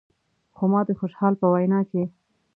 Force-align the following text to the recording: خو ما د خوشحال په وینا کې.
خو 0.55 0.63
ما 0.71 0.81
د 0.87 0.91
خوشحال 0.99 1.33
په 1.41 1.47
وینا 1.53 1.81
کې. 1.91 2.03